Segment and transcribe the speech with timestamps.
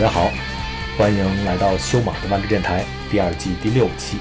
[0.00, 0.30] 大家好，
[0.96, 4.18] 欢迎来到修马的万智电台第二季第六期。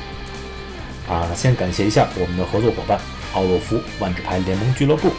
[1.07, 2.99] 啊，先感谢一下我们的合作伙伴
[3.35, 5.11] 奥洛夫万智牌联盟俱乐部。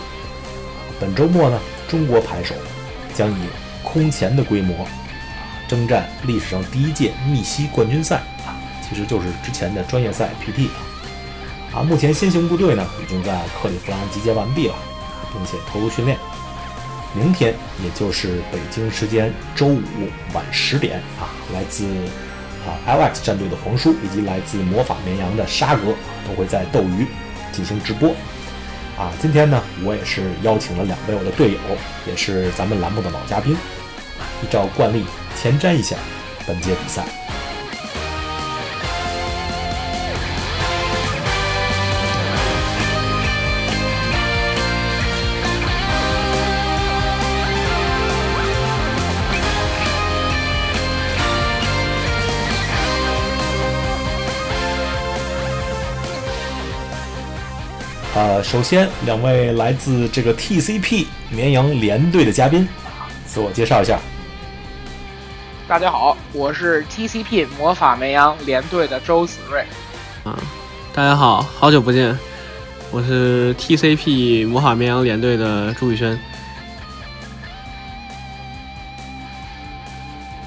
[0.98, 2.56] 本周末呢，中国牌手
[3.14, 3.42] 将以
[3.84, 4.84] 空前的规模
[5.68, 11.78] 征战历史上第一届密西冠军赛啊，其实就是之前的专业赛 PT 啊。
[11.78, 14.74] 啊，目前先行部队呢已经在克利夫兰集结完毕了，
[15.32, 16.18] 并且投入训练。
[17.14, 19.82] 明天，也就是北京时间周五
[20.32, 21.86] 晚十点啊，来自
[22.66, 25.94] 啊 LX 战队的黄叔以及来自魔法绵羊的沙哥
[26.26, 27.06] 都会在斗鱼
[27.50, 28.14] 进行直播。
[28.98, 31.58] 啊，今天呢，我也是邀请了两位我的队友，
[32.06, 33.54] 也是咱们栏目的老嘉宾，
[34.42, 35.04] 依照惯例
[35.40, 35.96] 前瞻一下
[36.46, 37.27] 本届比赛。
[58.18, 63.96] 呃，首先两位来自这个 TCP 绵羊联队的嘉宾啊，自我介绍一下。
[65.68, 69.60] 大家好，我是 TCP 魔法绵羊联队的周子睿。
[70.24, 70.36] 啊，
[70.92, 72.18] 大家好，好久不见，
[72.90, 76.18] 我是 TCP 魔法绵羊联队的朱宇轩。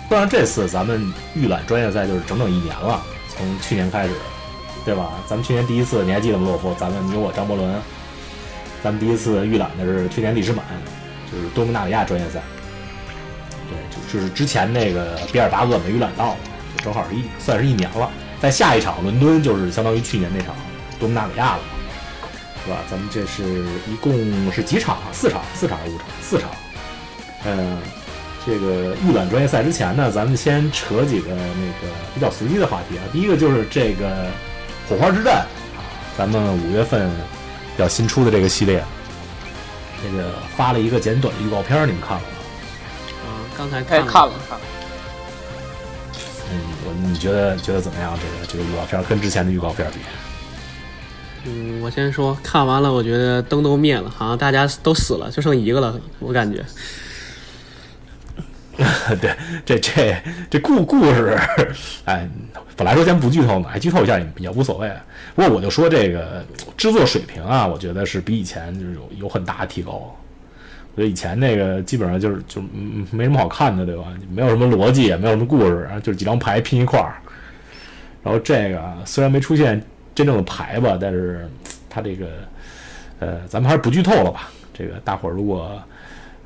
[0.09, 1.01] 虽然这次咱们
[1.33, 4.11] 预览专业赛就是整整一年了，从去年开始，
[4.83, 5.11] 对吧？
[5.27, 6.73] 咱们去年第一次你还记得吗，洛夫？
[6.79, 7.79] 咱们你我张伯伦，
[8.83, 10.65] 咱们第一次预览的是去年历史满，
[11.31, 12.41] 就是多米纳里亚专业赛。
[13.69, 13.77] 对，
[14.11, 16.35] 就是之前那个比尔巴鄂没预览到，
[16.75, 18.09] 就正好是一算是一年了。
[18.41, 20.55] 在下一场伦敦就是相当于去年那场
[20.99, 21.61] 多米纳里亚了，
[22.65, 22.77] 是吧？
[22.89, 23.43] 咱们这是
[23.87, 24.97] 一共是几场？
[25.13, 25.41] 四场？
[25.53, 26.07] 四场还是五场？
[26.21, 26.49] 四场。
[27.45, 27.77] 嗯。
[28.43, 33.03] 这个预览专业赛之前呢，咱们先扯几个那个比较随机的话题啊。
[33.13, 34.25] 第一个就是这个
[34.87, 35.79] 火花之战啊，
[36.17, 37.09] 咱们五月份
[37.75, 38.83] 比较新出的这个系列，
[40.03, 42.27] 这个发了一个简短的预告片，你们看了吗？
[43.25, 44.65] 嗯，刚才看看了看了。
[46.51, 48.17] 嗯，我你觉得觉得怎么样？
[48.21, 49.99] 这个这个预告片跟之前的预告片比？
[51.45, 56.63] 嗯，我先说，看完了，我觉得灯都灭了，好像大家都死了，就剩一个了，我感觉。
[59.21, 59.35] 对，
[59.65, 60.15] 这这
[60.49, 61.37] 这故故事，
[62.05, 62.27] 哎，
[62.75, 64.91] 本来说先不剧透嘛，还剧透一下也也无所谓。
[65.35, 66.45] 不过我就说这个
[66.77, 70.15] 制作水平啊，我觉得是比以前就是有有很大的提高。
[70.93, 72.61] 我觉得以前那个基本上就是就
[73.11, 74.03] 没什么好看的，对吧？
[74.29, 77.15] 没有什么逻辑，也没有什么故事，就是几张牌拼一块儿。
[78.23, 79.81] 然后这个虽然没出现
[80.13, 81.49] 真正的牌吧，但是
[81.89, 82.27] 它这个
[83.19, 84.51] 呃，咱们还是不剧透了吧。
[84.73, 85.81] 这个大伙儿如果。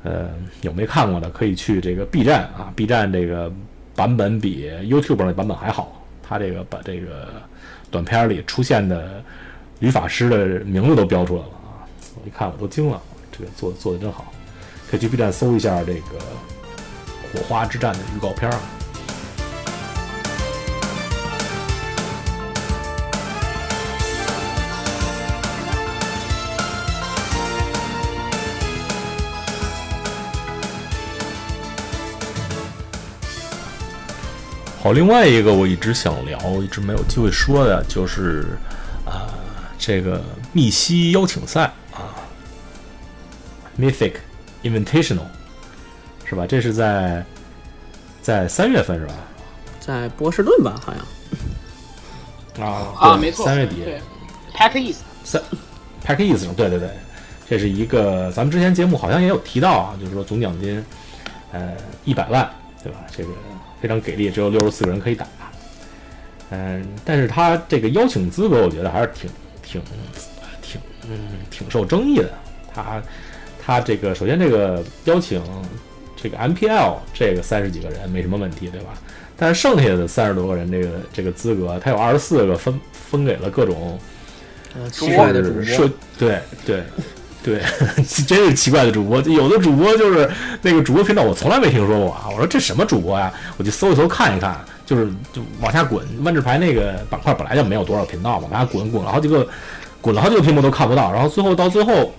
[0.06, 0.30] 呃，
[0.62, 3.52] 有没看过的可以去这个 B 站啊，B 站这个
[3.96, 7.26] 版本比 YouTube 的版本还好，他这个把这个
[7.90, 9.20] 短片里出现的
[9.80, 11.82] 女法师的名字都标出来了啊！
[12.14, 13.02] 我一看我都惊了，
[13.32, 14.32] 这个做做的真好，
[14.88, 16.20] 可以去 B 站搜一下这个
[17.32, 18.60] 火花之战的预告片啊
[34.86, 34.88] 啊。
[34.88, 38.46] 好，另外一个我一直想聊，一直没有机会说的，就是
[39.04, 39.26] 啊，
[39.76, 42.14] 这个密西邀请赛啊
[43.76, 44.12] ，Mythic
[44.62, 45.26] Invitational，
[46.24, 46.46] 是吧？
[46.46, 47.26] 这是在
[48.22, 49.14] 在三月份是吧？
[49.80, 52.64] 在波士顿吧，好像。
[52.64, 53.82] 啊啊，没错，三月底。
[54.54, 55.00] Pack East。
[55.24, 55.42] 三
[56.06, 56.90] Pack East，对对对，
[57.48, 60.80] 这是一个咱们之前节目好像也有提到啊，就是说总奖金
[61.50, 61.72] 呃
[62.04, 62.48] 一百万，
[62.84, 63.00] 对吧？
[63.10, 63.30] 这个。
[63.80, 65.26] 非常给力，只有六十四个人可以打，
[66.50, 69.30] 嗯，但是他这个邀请资格，我觉得还是挺
[69.62, 69.82] 挺
[70.62, 71.18] 挺嗯
[71.50, 72.30] 挺受争议的。
[72.74, 73.02] 他
[73.64, 75.42] 他这个首先这个邀请
[76.16, 78.94] 这个 MPL 这个三十几个人没什么问题，对吧？
[79.36, 83.98] 但是剩下的三十多个人这个这个资格，他有二十四个分分给了各种
[84.90, 86.82] 奇怪的主播，对对。
[87.46, 87.62] 对，
[88.26, 90.28] 真是奇怪的主播，有的主播就是
[90.62, 92.26] 那个主播频道，我从来没听说过啊。
[92.32, 93.32] 我说这什么主播呀？
[93.56, 96.04] 我就搜一搜看一看，就是就往下滚。
[96.24, 99.46] 万智牌那个板块本来就没有多少频道嘛，往下滚滚了好几个，
[100.00, 101.12] 滚了好几个屏幕都看不到。
[101.12, 102.12] 然后最后到最后，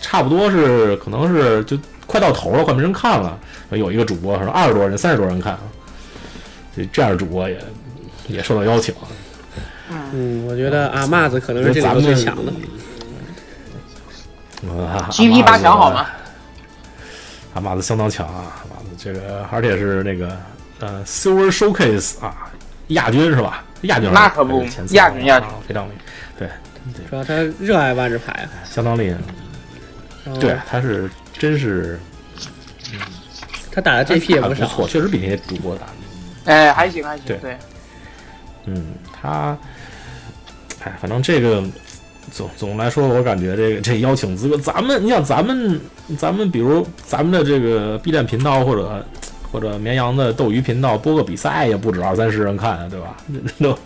[0.00, 3.38] 差不多是可能是就快到头了，快没人看了。
[3.70, 5.56] 有一个主播说二十多人、三十多人看，
[6.76, 7.56] 这这样的主播也
[8.26, 8.92] 也受到邀请。
[10.12, 12.52] 嗯，我觉得阿妈子可能是这里最强的。
[14.68, 16.06] 啊，GP 八强好吗？
[17.54, 20.36] 阿马子相当强啊，阿马子这个，而且是那个
[20.80, 22.50] 呃 Silver Showcase 啊，
[22.88, 23.64] 亚军是吧？
[23.82, 25.92] 亚军那可不前亚军亚军啊非常厉
[26.38, 26.46] 害，
[27.10, 28.48] 主要他热爱万智牌啊。
[28.64, 29.18] 相当厉害。
[30.38, 31.98] 对，他是真是
[33.72, 35.92] 他打的 GP 也不少，不错，确实比那些主播打的。
[36.44, 37.58] 哎，还行还行，对对，
[38.66, 39.58] 嗯，他，
[40.84, 41.62] 哎，反正这个
[42.32, 45.78] 总总来说，我感觉这个这邀请资格，咱们你想咱们
[46.18, 49.04] 咱们比如咱们的这个 B 站频道或者
[49.52, 53.16] 或者绵阳的斗鱼频道播个比赛也不止二三十人看，对吧？
[53.58, 53.78] 这 都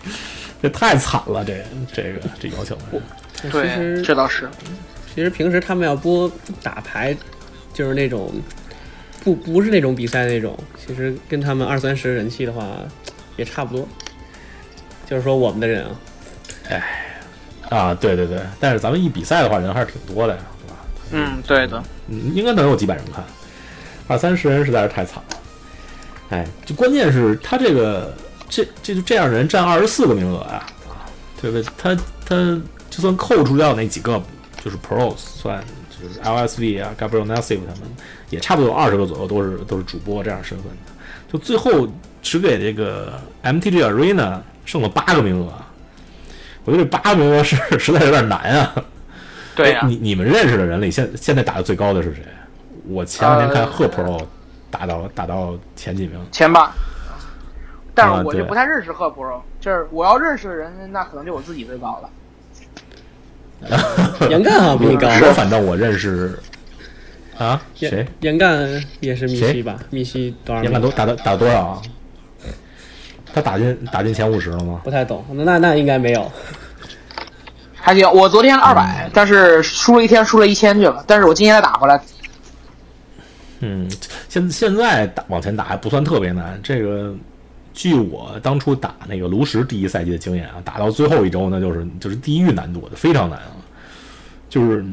[0.61, 1.61] 这太惨了，这
[1.93, 3.51] 这个这邀请的。
[3.51, 4.49] 对，这倒是。
[5.13, 6.31] 其实平时他们要播
[6.63, 7.15] 打牌，
[7.73, 8.31] 就是那种
[9.23, 12.65] 不不是那种比赛那种，其实跟他们二三十人气的话
[13.35, 13.85] 也差不多。
[15.05, 15.85] 就是说我们的人
[16.69, 16.79] 啊，
[17.69, 20.77] 啊，对对对，但是咱们一比赛的话，人还是挺多的呀，对吧？
[21.11, 21.83] 嗯，对的。
[22.07, 23.23] 嗯，应该能有几百人看，
[24.07, 25.37] 二三十人实在是太惨了。
[26.29, 28.13] 哎，就关键是他这个
[28.49, 31.03] 这这就这样人占二十四个名额呀、啊，
[31.41, 31.71] 对不对？
[31.77, 32.35] 他他
[32.89, 34.21] 就算扣除掉那几个
[34.63, 37.83] 就是 pros 算就是 LSV 啊，Gabriel Nassif 他们
[38.29, 40.91] 也差不多有二十个左右都是都是主播这样身份的，
[41.31, 41.87] 就最后
[42.21, 45.51] 只给这个 MTG Arena 剩了八个名额。
[46.67, 48.75] 我觉得这八个名额是实在有点难啊。
[49.55, 52.21] 对呀、哎你你们认识的人里，现现在打的最高的是谁？
[52.89, 54.21] 我前两天看呃贺 Pro
[54.69, 56.71] 打到打到前几名，前八。
[57.95, 62.09] 但是我就不太认识贺 Pro，就是我要认识的人，那可能就我自己最高了。
[64.29, 66.37] 严干好像比你高，我反正我认识
[67.39, 68.37] 啊，谁严？
[68.37, 69.79] 干也是密西吧？
[69.89, 70.79] 密西多少严名？
[70.79, 71.81] 干都打到打到多少啊？
[73.37, 74.81] 他打进打进前五十了吗？
[74.83, 76.31] 不太懂，那那那应该没有。
[77.75, 81.03] 还行，我昨天二百、但是输了一天，输了一千去了。
[81.07, 82.01] 但是我今天再打回来，
[83.59, 83.87] 嗯，
[84.27, 86.59] 现现在打往前打还不算特别难。
[86.63, 87.15] 这个，
[87.73, 93.53] 据我当初打那个炉石第一赛季的经验啊，打到最后一周那就是就是地狱难度的，非常难啊。
[94.49, 94.83] 就是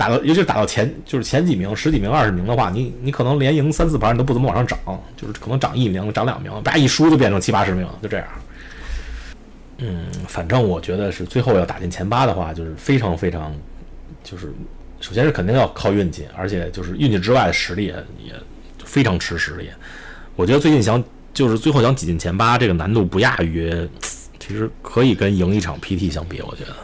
[0.00, 4.78] 打到，尤其是打到前就是前几名、十几名、二十名的话，你你可能连赢三四盘你都不怎么往上涨，
[5.14, 8.26] 就是可能涨一名、涨两名，叭一输就变成七八十名，就这样。
[9.76, 13.54] 嗯，反正我觉得是最后要打进前八的话，就是非常非常，
[14.24, 14.54] 就是
[15.00, 17.92] 首先是肯定要靠运气，而且就是运气之外的实力也
[18.24, 18.32] 也
[18.82, 19.68] 非常吃实力。
[20.34, 21.04] 我觉得最近想
[21.34, 23.70] 就是最后想挤进前八，这个难度不亚于，
[24.38, 26.40] 其实可以跟赢一场 PT 相比。
[26.40, 26.74] 我觉得，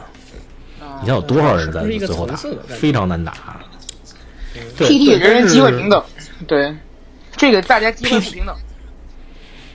[1.01, 3.61] 你想有多少人在最后打非常难打。
[4.77, 6.03] 对 PT 人人机会平等，
[6.47, 6.75] 对，
[7.37, 8.57] 这个大家机会平等。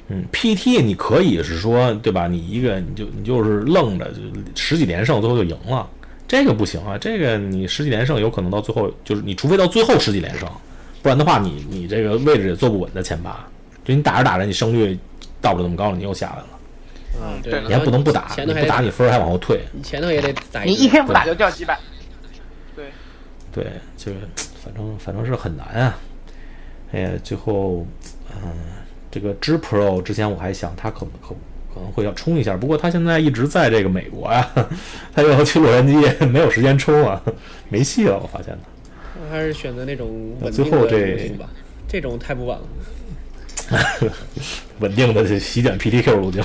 [0.07, 2.27] 嗯，PT 你可以是说，对吧？
[2.27, 4.19] 你一个你就你就是愣着，就
[4.55, 5.87] 十几连胜，最后就赢了，
[6.27, 6.97] 这个不行啊！
[6.97, 10.49] 这个你十几连胜，有可能到最后就是你除非到最后十几连胜，
[11.01, 13.47] 不然的话你你这个位置也坐不稳在前八。
[13.85, 14.97] 就你打着打着，你胜率
[15.39, 16.47] 到不了那么高了，你又下来了，
[17.21, 19.61] 嗯，对你还不能不打，前头还得你不打你分儿还往后退。
[19.71, 21.79] 你前头也得打你一天不打就掉几百。
[22.75, 22.85] 对，
[23.51, 24.19] 对，就是
[24.63, 25.97] 反正反正是很难啊。
[26.93, 27.85] 哎呀，最后，
[28.33, 28.51] 嗯、
[29.09, 31.35] 这个支 Pro 之前我还想他可可
[31.73, 34.49] 可能会要冲一下，不过他现在一直在这个美国呀、
[35.13, 37.21] 他又要去洛杉矶，没有时间冲啊，
[37.69, 38.19] 没戏了。
[38.19, 38.69] 我发现他。
[39.29, 41.31] 还是选择那种稳最定的后这
[41.87, 42.67] 这种太不稳了。
[44.79, 46.43] 稳定的洗剪 PDQ 路径。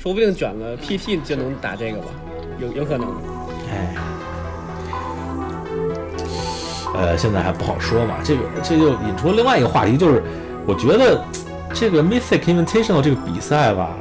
[0.00, 2.04] 说不定卷了 PT 就能打这个吧，
[2.60, 3.08] 有有可能。
[3.68, 3.94] 哎，
[6.94, 8.18] 呃，现在还不好说嘛。
[8.22, 10.22] 这个这就引出了另外一个话题，就是
[10.64, 11.20] 我觉得
[11.74, 13.96] 这个 Mythic Invitational 这个比赛吧，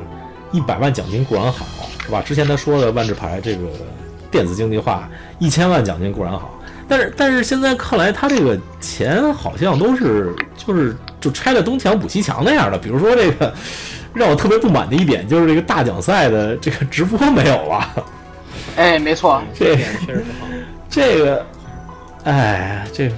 [0.51, 1.66] 一百万奖金固然好，
[2.06, 2.22] 是吧？
[2.22, 3.63] 之前他说的万智牌这个
[4.30, 12.77] 电子竞技化，一千万奖金固然好，但是但是现在看来，他这个钱好像都是就是就拆了东墙补西墙那样的。
[12.77, 13.51] 比如说这个
[14.18, 18.06] 让我特别不满的一点就是这个大奖赛的这个直播没有了。
[18.76, 20.52] 哎，没错，这点确实不好。
[20.90, 21.46] 这个，
[22.24, 23.12] 哎，这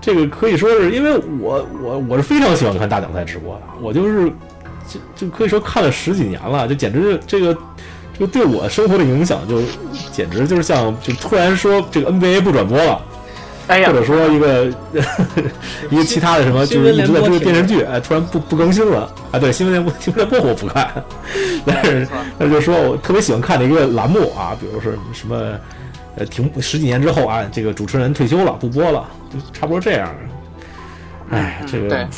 [0.00, 4.30] 这个可以说是因为我我我是非常喜欢看大奖赛直播的，我就是
[4.86, 7.56] 就就可以说看了十几年了，就简直是这个
[8.14, 9.60] 这个对我生活的影响就
[10.12, 13.02] 简直就是像就突然说这个 NBA 不转播了，
[13.68, 13.88] 哎呀。
[13.88, 14.66] 或，者说一个
[15.90, 19.10] 一个其他的什么，就是一直在追电视剧，哎，突然不不更新了。
[19.30, 19.38] 啊？
[19.38, 20.90] 对，新闻联播 新闻联播我不看，
[21.66, 22.06] 但是
[22.38, 25.58] 那就说我特别喜欢看的一个栏目啊，比如说什么
[26.16, 30.14] 呃停十几年之后啊，这个主持人退休了不播了，就差不多这样。
[31.30, 32.08] 哎，这个嗯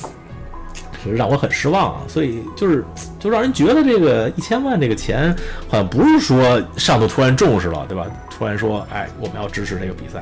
[1.14, 2.84] 让我很失望啊，所以就是
[3.18, 5.34] 就让人觉得这个一千万这个钱
[5.68, 8.04] 好像不是说上头突然重视了，对吧？
[8.28, 10.20] 突然说哎我们要支持这个比赛，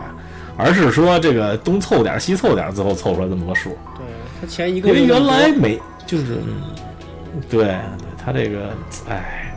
[0.56, 3.70] 而是说这个东凑点儿西凑点儿，最后凑出来这么个数。
[3.96, 4.06] 对
[4.40, 6.38] 他前一个因为原来没就是，
[7.48, 7.76] 对对，
[8.24, 8.70] 他这个，
[9.08, 9.54] 哎，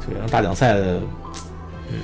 [0.00, 1.00] 这个大奖赛的，
[1.88, 2.00] 嗯，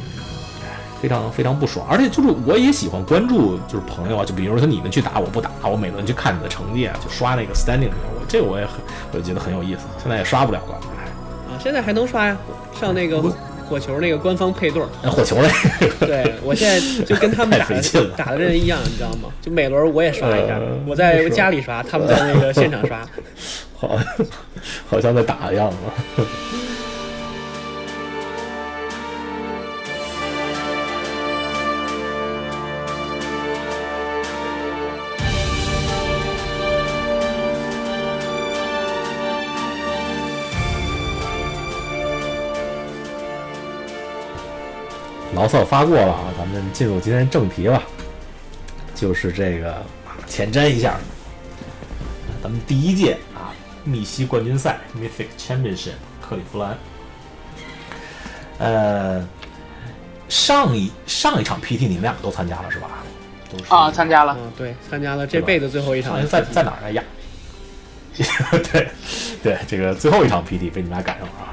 [0.63, 0.69] 哎
[1.01, 1.87] 非常非常不爽。
[1.91, 8.77] 而且就是我也喜欢关注，就是朋友啊，就比如说你们去打我不打，我每轮去看你的成绩啊，就刷那个 standing，我这个我也很，
[9.13, 9.81] 我就觉得很有意思。
[10.03, 11.05] 现在也刷不了了，哎，
[11.53, 12.37] 啊，现在还能刷呀，
[12.81, 13.21] 上那个
[13.69, 14.89] 火球那个官方配对儿。
[15.03, 15.49] 那火球嘞，
[16.01, 19.29] 对我现在就跟他们 打的打的人一样，你知道吗？
[19.43, 23.07] 就每轮我也刷一下呃，我在家里刷，他们在那个现场刷。
[23.79, 23.99] 好，
[24.89, 25.93] 好像在打的样啊。
[45.37, 47.83] 牢骚发过了啊，咱们进入今天正题吧，
[48.95, 50.97] 就是这个啊前瞻一下，
[52.43, 53.53] 咱们第一届啊
[53.85, 55.93] 密西冠军赛 Mythic Championship
[56.27, 56.79] 克利夫兰，
[58.59, 59.29] 呃，
[60.31, 62.89] 上一上一场 PT 你们俩都参加了是吧？
[63.53, 64.35] 都是啊，参加了。
[64.41, 66.27] 嗯，对，参加了这辈子最后一场。
[66.27, 67.03] 在在哪儿来呀？
[68.73, 68.89] 对
[69.43, 71.53] 对，这个最后一场 PT 被你们俩赶上了啊。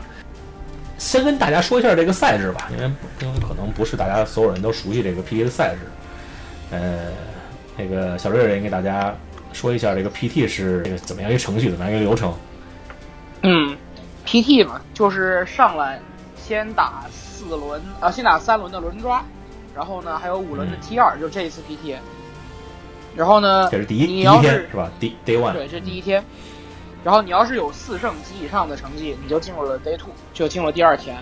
[1.04, 2.84] 先跟大家说一下这个赛制吧，因为
[3.22, 5.80] 因为可能不是大家所有人都熟悉这个 PT 的赛制。
[6.72, 7.12] 呃，
[7.78, 9.14] 那个小瑞瑞给大家
[9.52, 12.34] 说一下这个 PT 是这个怎么样一个程序，怎么样一个流程。
[13.42, 13.76] 嗯
[14.26, 16.00] ，PT 嘛，就是上来
[16.42, 19.24] 先打四轮啊，先打三轮的轮抓，
[19.76, 21.98] 然后呢还有五轮的嗯 T 二，就这一次 PT。
[23.16, 24.90] 然后呢，这是第一第一天是吧？
[25.00, 25.54] 第 Day One。
[25.54, 26.24] 对，这是第一天。
[27.04, 31.18] 然后你要是有四胜及以上的成绩，你就进入了 Day Two，就进入了第二天。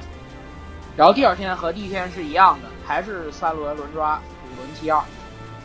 [0.96, 5.02] 然后第二天和第一天是一样的，还是三轮轮抓，五轮 T 二。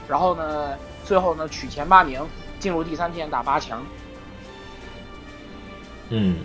[0.08, 2.22] 然后呢，最后呢取前八名，
[2.58, 3.84] 进入第三天打八强。
[6.08, 6.36] 嗯，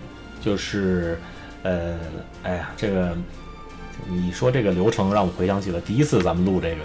[0.41, 1.19] 就是，
[1.61, 1.99] 呃，
[2.41, 3.15] 哎呀，这个
[4.07, 6.77] 你说这个流程让我回想起了第一次咱们录这个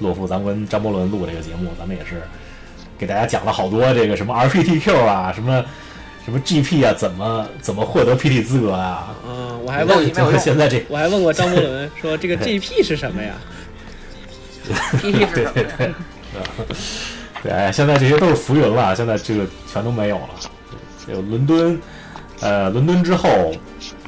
[0.00, 2.22] 洛夫，咱们跟张伯伦录这个节目，咱们也是
[2.98, 5.62] 给大家讲了好多这个什么 RPTQ 啊，什么
[6.24, 9.14] 什么 GP 啊，怎么怎么获得 PT 资格啊。
[9.26, 13.34] 啊，我还问 没有用现在这我还问过张伯伦说这个 GP 是什么呀
[14.94, 15.94] ？PT 是什么呀？
[17.42, 20.28] 对，哎，现在这些都是浮云了，现在这个全都没有了。
[21.04, 21.80] 这个伦敦，
[22.40, 23.28] 呃，伦敦之后，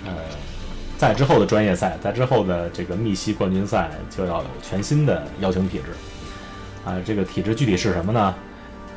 [0.07, 0.15] 呃，
[0.97, 5.87] 在之后的专业赛，在之后的这个密西冠军赛就要有全新的邀请体制。
[6.85, 8.35] 啊，这个体制具体是什么呢？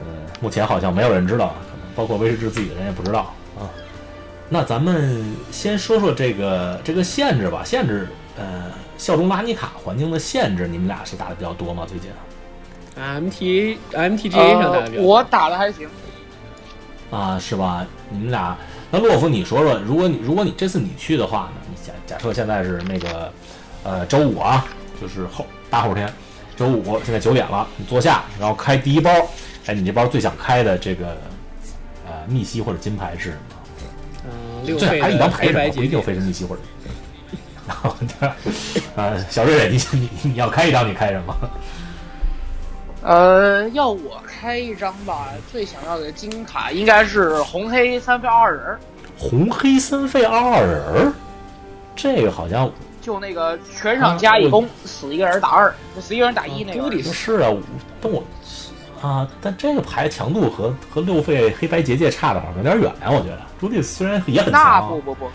[0.02, 0.06] 呃，
[0.40, 1.56] 目前好像没有人知道，
[1.98, 3.68] 包括威士忌自己的人也不知道啊。
[4.48, 11.86] 那咱们先说说这个这个限制吧，限制，呃，效忠拉尼卡环境的限制，你们俩是打的比较多吗？
[11.86, 12.10] 最近
[12.96, 15.06] ？MT MTGA 上打的呃比，较多。
[15.06, 15.90] 我打的还行。
[17.10, 17.86] 啊，是吧？
[18.10, 18.56] 你们俩，
[18.90, 21.62] 那洛夫，你说说，如果你如果你这次你去的话呢？
[21.70, 23.32] 你假假设现在是那个，
[23.84, 24.66] 呃，周五啊，
[25.02, 26.12] 就是后大后天，
[26.56, 29.12] 周五现在九点了，你坐下，然后开第一包，
[29.66, 31.16] 哎，你这包最想开的这个，呃，
[32.28, 33.40] 密西或者金牌是什么？
[34.26, 35.60] 嗯，六最想费开一张牌是什么？
[35.60, 35.80] 的黑白结界。
[35.80, 36.62] 不一定非是密西或者。
[37.68, 37.96] 然后，
[38.96, 41.36] 啊，小瑞瑞，你你你要开一张，你开什么？
[43.04, 48.78] 呃，要我开一张吧，最想要的金卡应该是红黑三费二人，
[49.18, 51.14] 红黑三费二人，
[51.96, 52.70] 这个好像
[53.02, 57.04] 就那个全场加一攻，死一个人打二，就死一个人打一那个。
[57.14, 57.52] 是啊，
[58.02, 58.24] 但我
[59.02, 65.30] 啊，但这个牌强度和和六费黑白结界差的好像有点远呀、我觉得朱棣虽然也很强、那啊，不不不，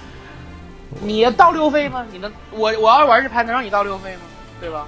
[1.00, 2.04] 你到六费吗？
[2.10, 4.20] 你能我我要是玩这牌能让你到六费吗？
[4.60, 4.86] 对吧？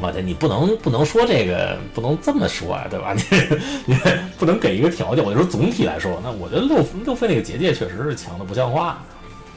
[0.00, 3.12] 我的你不能不能说这个不能这么说啊，对吧？
[3.86, 3.96] 你你
[4.38, 5.22] 不能给一个条件。
[5.22, 8.98] 我就说总体来说，那我觉得六六费那个结界确实是强的不像话。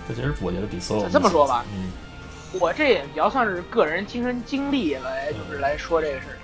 [0.08, 1.90] 这其实我觉得比所有这么说吧嗯，
[2.60, 6.38] 我这也比较算是个人亲身经历来就是来说这个事儿，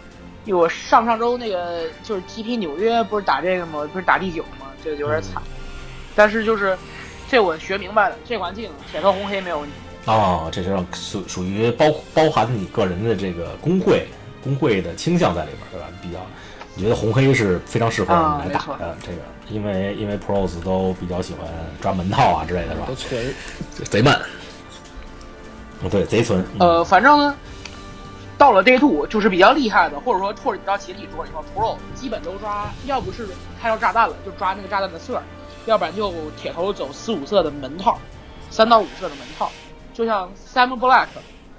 [0.46, 3.88] 因为我上上周那个就是 GP 纽约不是打这个吗？
[3.94, 4.68] 不是打第九吗？
[4.84, 5.42] 这个有点惨，
[6.16, 6.78] 但是就是
[7.30, 9.76] 这我学明白了，这环境铁头红黑没有问题。
[10.06, 14.08] 哦，这就属属于包包含你个人的这个工会
[14.44, 15.88] 工会的倾向在里边，对吧？
[16.02, 16.18] 比较，
[16.74, 19.18] 你觉得红黑是非常适合啊你来打没的，这个，
[19.50, 21.48] 因为因为 pros 都比较喜欢
[21.80, 22.96] 抓门套啊之类的，是吧都？
[22.96, 23.34] 存，
[23.92, 24.20] 贼慢，
[25.84, 27.36] 嗯 对，贼存，嗯呃，反正呢，
[28.42, 33.28] 到了 Day Two 就是比较厉害的，或者说或者你到锦鲤桌，你说 Pro 基本都抓，要不是
[33.62, 35.22] 开到炸弹了，就抓那个炸弹的色，
[35.68, 38.00] 要不然就铁头走四五色的门套，
[38.50, 39.52] 三到五色的门套，
[39.94, 41.06] 就像 Sam Black，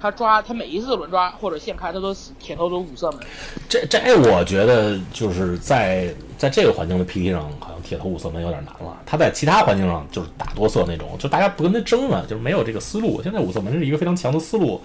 [0.03, 3.21] 他抓他每一次轮抓或者现开，他都铁头都五色门。
[3.69, 3.97] 这这
[4.29, 8.97] 我觉得就是在在这个环境的 PT 上，好像铁头五色门有点难了。
[9.05, 13.23] 他在其他环境上就是打多色那种，就大家不跟他争了，就是没有这个思路。
[13.23, 14.81] 现在五色门是一个非常强的思路，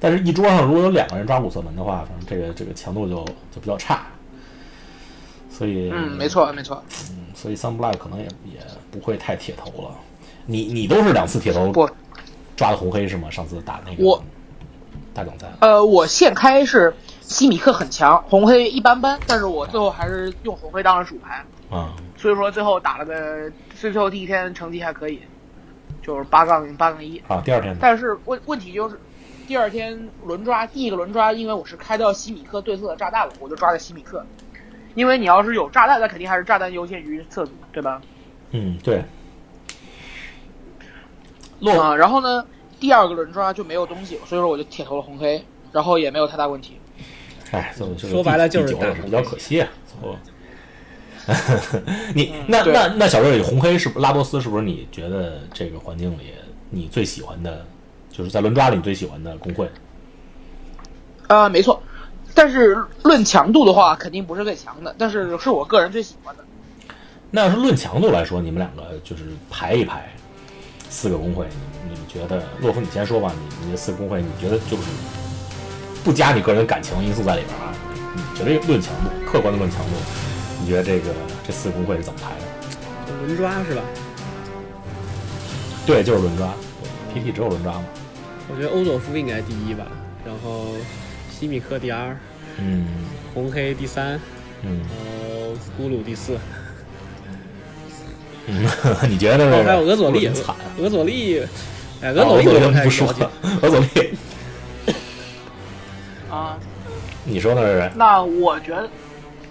[0.00, 4.04] 但是一桌上如果有两个人抓五色门的话，反正这个这个强度就就比较差。
[5.48, 6.82] 所以嗯，没错没错。
[7.12, 9.90] 嗯，所以 Sun Black 可能也也不会太铁头了。
[10.44, 11.88] 你你都是两次铁头不
[12.56, 13.30] 抓的红黑是吗？
[13.30, 14.20] 上次打那个我
[15.16, 15.46] 大奖赛。
[15.60, 25.22] 呃，我现开是西米克很强，红黑一般般，但是我最后还是用红黑当了主牌，啊、所以说最后打了个最后第一天成绩还可以，
[26.02, 27.20] 就是八杠八杠一。
[27.26, 29.00] 啊，第二天但是问问题就是，
[29.46, 34.24] 第二天轮抓第一个轮抓，因为我是开到西米克对侧的炸弹了，我就抓的西米克。
[34.94, 38.00] 因为你要是有炸弹，那肯定还是炸弹优先于侧组，对吧？
[38.52, 39.04] 嗯，对。
[41.60, 42.46] 落啊、然后呢，
[42.78, 46.78] 第二个轮抓就没有东西，所以说我就铁头了红黑，然后也没有太大问题。
[47.52, 49.68] 哎，最后这个说白了就是比较可惜啊。
[52.14, 56.32] 你那那那小瑞红黑是不拉多斯是不是你觉得这个环境里
[56.70, 57.66] 你最喜欢的，
[58.12, 59.68] 就是在轮抓里你最喜欢的工会？
[61.26, 61.82] 呃，没错，
[62.34, 66.44] 但是论强度的话，肯定不是最强的，但是是我个人最喜欢的。
[67.32, 70.08] 那要是论强度来说，你们两个就是排一排，
[70.88, 71.48] 四个工会，
[72.18, 72.42] 觉得？
[72.60, 74.82] 洛夫，你先说吧，你你这四个工会，你觉得就是
[76.04, 77.74] 不加你个人感情因素在里边啊？
[78.14, 79.92] 你觉得论强度，客观的论强度，
[80.60, 81.12] 你觉得这个
[81.46, 83.26] 这四个工会是怎么排的？
[83.26, 83.82] 轮抓是吧？
[85.86, 86.52] 对，就是轮抓
[87.14, 87.84] ，PT 只有轮抓嘛。
[88.48, 89.86] 我觉得欧佐夫应该第一吧，
[90.24, 90.74] 然后
[91.30, 92.16] 西米克第二，
[92.58, 92.86] 嗯
[93.34, 94.20] 红黑第三，
[94.62, 96.38] 嗯然后咕噜第四，
[98.46, 98.64] 嗯，
[99.10, 99.56] 你觉得这个？
[99.56, 100.28] 哦还有俄佐利
[100.78, 101.40] 俄佐利，
[102.06, 103.28] 哎，俄啊佐利我不说了利不说解，
[103.62, 104.16] 俄佐利，
[106.30, 106.56] 啊，
[107.24, 107.60] 你说呢？
[107.62, 107.90] 这是？
[107.96, 108.88] 那我觉得，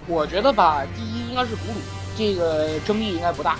[0.06, 1.80] 我觉得吧，第一应该是古鲁，
[2.16, 3.56] 这个争议应该不大。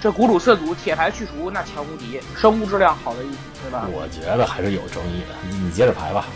[0.00, 3.86] 这古鲁色组铁牌去除，那强无敌，生物质量好的一组，对吧？
[3.92, 5.36] 我觉得还是有争议的。
[5.48, 6.26] 你你接着排吧。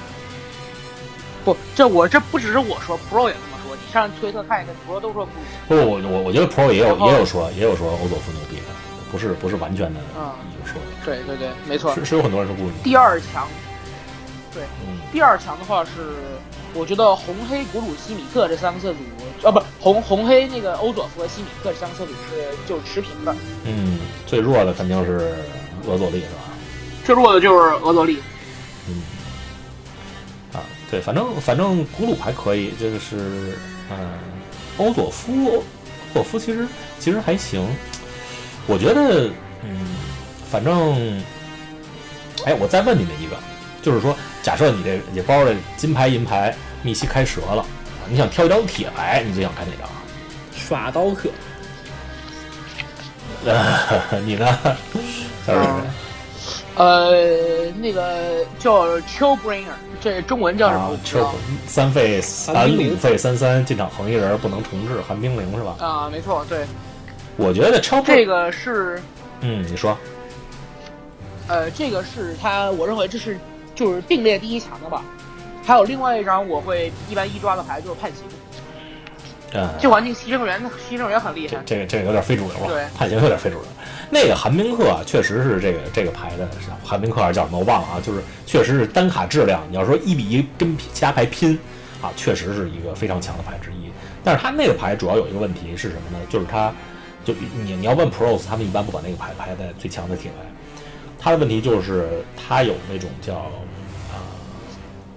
[1.44, 5.40] 不，这我这不只是我说，Pro 也这么说，你上推特看一看，Pro 都说古鲁。
[5.66, 8.62] 不，我我我觉得 Pro 也有也有说也有说欧佐夫牛逼的，
[9.14, 11.94] 不是不是完全的啊一个说的，对对对，没错。
[11.94, 12.72] 是是有很多人是故意。
[12.82, 13.46] 第二强，
[14.52, 16.16] 对嗯第二强的话是，
[16.74, 23.32] 我觉得红黑古鲁西米克这三个色组，啊不，红红黑那个欧佐夫和西米克这三个色组是就持平的，
[23.64, 25.32] 嗯，最弱的肯定是
[25.86, 26.42] 俄佐利是吧？
[27.04, 28.20] 最弱的就是俄佐利。
[28.88, 29.00] 嗯，
[30.52, 30.58] 啊，
[30.90, 33.56] 对，反正反正古鲁还可以，这个是，
[33.92, 34.18] 嗯，
[34.78, 35.62] 欧佐夫，欧
[36.12, 36.66] 佐夫其实
[36.98, 37.64] 其实还行，
[38.66, 39.30] 我觉得，
[39.62, 39.86] 嗯，
[40.50, 41.22] 反正，
[42.46, 43.36] 哎，我再问你们一个，
[43.82, 50.02] 就是说，假设你这你包的金牌、银牌，密西开折了，啊你想挑一张铁牌，你最想开哪张啊？
[50.56, 51.28] 耍刀客，
[53.44, 54.58] 呃，你呢？
[56.76, 59.66] 呃，那个叫 Chillbringer，
[60.00, 60.80] 这中文叫什么？
[60.80, 61.32] 啊我，不知道
[61.68, 65.76] 三费三寒冰灵五费三三，进场横一人不能重置，寒冰灵是吧？
[65.78, 66.64] 啊，没错，对，
[67.36, 69.00] 我觉得超这个是
[69.40, 69.96] 嗯，你说，
[71.48, 73.38] 呃，这个是他，我认为这是
[73.74, 75.02] 就是并列第一强的吧。
[75.66, 78.22] 还有另外一张我会一般一抓的牌就是判刑，
[79.54, 81.56] 嗯，这环境牺牲员牺牲员很厉害。
[81.64, 83.66] 这这个这个有点非主流对了，判刑有点非主流。
[84.10, 86.48] 那个寒冰客啊，确实是这个这个牌的
[86.84, 91.58] 寒冰客还是叫什么我忘了啊，就是确实是单卡质量，你要说一比一跟其他牌拼
[92.00, 93.90] 啊，确实是一个非常强的牌之一。
[94.22, 96.18] 但是它那个牌主要有一个问题是什么呢？
[96.28, 96.72] 就是它
[97.24, 97.32] 就
[97.64, 100.36] 你你要问 pros，他们一般不把那个牌排在最强的铁牌。
[101.18, 104.20] 他的问题就是他有那种叫啊、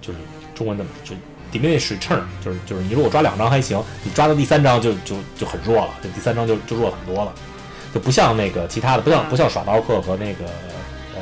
[0.00, 0.18] 就是
[0.54, 1.14] 中文怎么就
[1.52, 7.32] diminish return，就是就是你如果抓两张还行，你抓到第三张就就就很弱了，就第三张就就弱很多了，
[7.92, 10.46] 就不像那个其他的，不像不像耍刀客和那个
[11.14, 11.20] 呃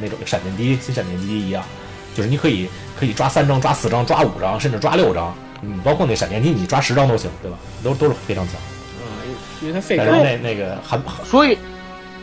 [0.00, 1.62] 那种闪电机新闪电机一样，
[2.14, 2.68] 就是你可以
[2.98, 7.56] 可以抓三张、抓四张、抓五张，甚至抓六张，嗯，包括那闪电机你抓十张都行，对吧？
[7.84, 8.56] 都都是非常强。
[9.04, 9.12] 啊，
[9.60, 11.58] 因为它费是，那那个韩所以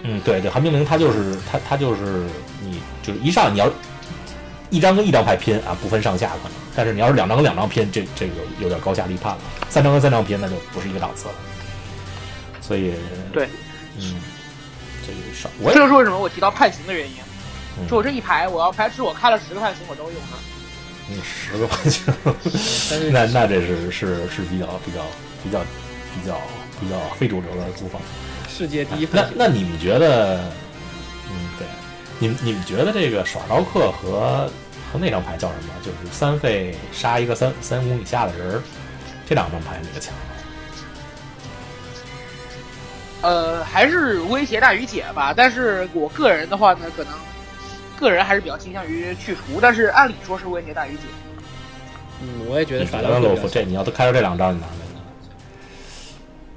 [0.04, 2.26] 嗯，对对，韩冰灵他就是他他就是
[2.62, 3.72] 你就是一上你要
[4.70, 9.40] 一张跟一张牌拼啊，不分上下可能，但是你要是两张跟两张拼，这这个有点高下立判了。
[9.70, 11.34] 三张跟三张拼那就不是一个档次了。
[12.62, 12.94] 所以
[13.32, 13.48] 对，
[13.98, 14.16] 嗯，
[15.06, 17.16] 这个少我这就是为什么我提到判刑的原因。
[17.80, 20.38] 嗯就我这一排，我要排除我开了十个判刑，我都会用它。
[21.10, 22.14] 嗯十个判刑，
[23.12, 25.02] 那那这是是是比较比较
[25.44, 25.62] 比较
[26.14, 26.40] 比较
[26.82, 28.02] 比较非主流的租房。
[28.50, 30.40] 世界第一那，那你们觉得，
[31.30, 31.66] 嗯，对，
[32.20, 34.50] 你们你们觉得这个耍刀客和
[34.92, 35.74] 和那张牌叫什么？
[35.82, 38.62] 就是三费杀一个三三攻以下的人儿，
[39.26, 40.14] 这两张牌哪个强？
[43.22, 45.34] 呃，还是威胁大于解吧。
[45.36, 47.14] 但是我个人的话呢，可能
[48.00, 51.04] 个人还是比较倾向于去除，但是按理说是威胁大于解。
[52.22, 54.91] 嗯，我也觉得你耍刀这你要都开出这两张，你拿没呢？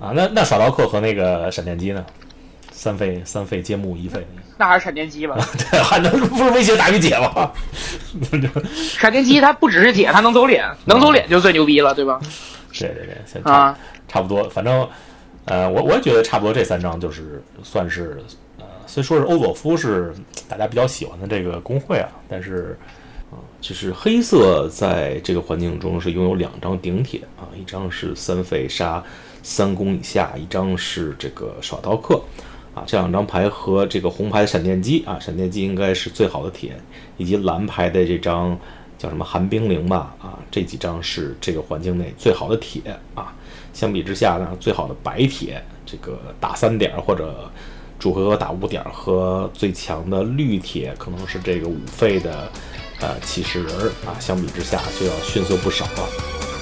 [0.05, 2.05] 啊，那那耍刀客和那个闪电机呢？
[2.71, 4.27] 三费三费皆木一费，
[4.59, 5.35] 那还是闪电机吧。
[5.71, 7.51] 对，还能 不是威胁大于解吗？
[8.77, 12.21] 闪电机它不只是解，它能走脸，能走脸就最牛逼了，对吧？
[12.79, 14.87] 对对对，啊，差不多，反正
[15.47, 18.23] 呃，我我也觉得差不多这三张就是算是
[18.59, 20.13] 呃，虽说是欧佐夫是
[20.47, 22.77] 大家比较喜欢的这个工会啊，但是
[23.31, 29.03] 啊，就是黑色在这个环境中是拥有两张顶铁啊，一张是三费杀
[29.45, 32.21] 三攻以下，一张是这个耍刀客。
[32.75, 36.77] 啊，这两张牌和这个红牌的闪电机啊，闪电机应该是最好的铁，
[37.17, 38.59] 以及蓝牌的这张
[38.99, 42.83] 叫什么寒冰灵吧啊，这几张是这个环境内最好的铁
[43.15, 43.33] 啊。
[43.73, 47.49] 相比之下呢，最好的白铁，这个打三点或者
[47.97, 52.51] 主回合打五点，和最强的绿铁可能是这个五费的
[53.01, 53.73] 呃骑士人
[54.05, 56.54] 啊，相比之下就要逊色不少了。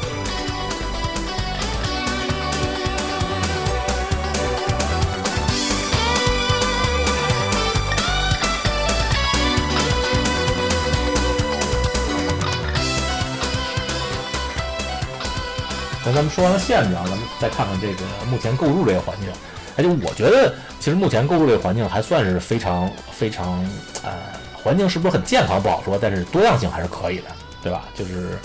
[16.12, 19.29] 咱们说完了限制啊，咱们再看看这个目前购入这个环境。
[19.77, 23.64] 而且我觉得，其实目前购入这个环境还算是非常非常
[24.03, 24.12] 呃，
[24.53, 27.25] 环境是不是很健康不好说，但是多样性还是可以的，
[27.62, 27.85] 对吧？
[27.94, 28.38] 就是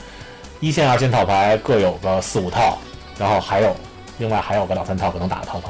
[0.61, 2.77] 一线、二线套牌各有个四五套，
[3.19, 3.75] 然后还有
[4.19, 5.69] 另外还有个两三套可能打的套牌，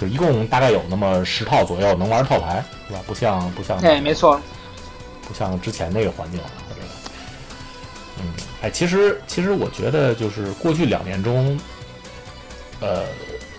[0.00, 3.00] 就一共大概有那么十套左右能玩套牌，是吧？
[3.08, 4.40] 不像不像对，没错。
[5.26, 6.86] 不像之前那个环境了，我觉得。
[8.18, 11.58] 嗯，哎，其实其实我觉得就是过去两年中，
[12.80, 13.04] 呃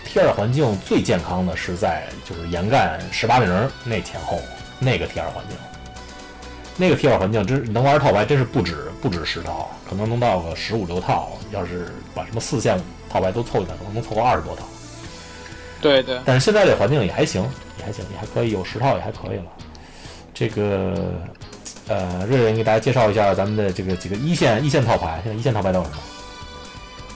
[0.04, 4.40] ，T 二环境最健康的是在就是严干十八名那前后
[4.78, 5.56] 那个 T 二环境，
[6.76, 11.36] 那个 T 二环境真能玩套牌真是不止不止十套，可能能到个十五六套。
[11.50, 14.64] 要是把什么四线套牌都凑进来，可能能凑个二十多套。
[15.80, 17.42] 对对，但是现在这环境也还行，
[17.78, 19.46] 也还行，也还可以，有十套也还可以了。
[20.32, 20.94] 这个。
[21.92, 25.20] 呃，瑞瑞，你给大家介绍一下咱们的这个几个一线一线套牌。
[25.22, 25.96] 现在一线套牌都有什么？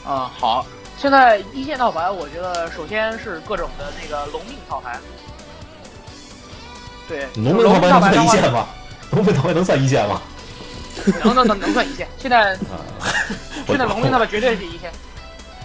[0.09, 0.67] 嗯，好，
[0.99, 4.99] 现在一线套牌，我觉得首先是各种的那个龙命套牌。
[7.09, 8.67] 对，龙命套牌能算一线吗？
[9.13, 10.21] 龙命套牌能算一线吗？
[11.25, 12.07] 能能能能算一线。
[12.19, 12.55] 现在
[13.67, 14.93] 现在龙命套牌绝对是一线。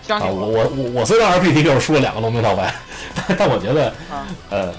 [0.07, 2.73] 相信我，我我我虽然 RPT 给我输了两个龙命套牌，
[3.27, 3.93] 但但我觉得，
[4.49, 4.73] 呃，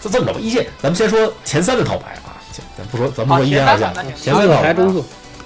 [0.00, 2.36] 就这么着吧，一线，咱们先说前三的套牌啊。
[2.76, 5.04] 咱不说，咱不说一线二线，前三套台中速，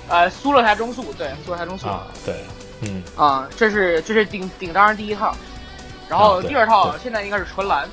[0.09, 2.45] 呃，苏勒台中速，对，苏勒台中速啊，对，
[2.83, 5.35] 嗯，啊，这是这是顶顶当然第一套，
[6.09, 7.89] 然后第二套现在应该是纯蓝，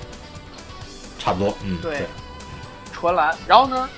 [1.20, 2.06] 差不多，嗯，对，
[2.92, 3.90] 纯蓝，然后呢，